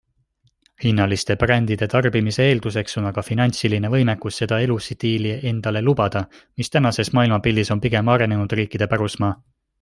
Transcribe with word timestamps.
Hinnaliste 0.83 1.33
brändide 1.41 1.87
tarbimise 1.93 2.47
eelduseks 2.53 2.97
on 3.01 3.09
aga 3.09 3.23
finantsiline 3.27 3.91
võimekus 3.97 4.41
seda 4.43 4.59
elustiili 4.69 5.35
endale 5.53 5.85
lubada, 5.91 6.25
mis 6.63 6.75
tänases 6.77 7.15
maailmapildis 7.19 7.75
on 7.77 7.85
pigem 7.87 8.15
arenenud 8.17 8.59
riikide 8.63 8.91
pärusmaa. 8.97 9.35